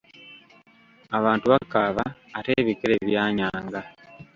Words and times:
Abantu 1.17 1.45
bakaaba, 1.53 2.03
ate 2.37 2.51
ebikere 2.61 2.95
byanyaaga. 3.07 3.81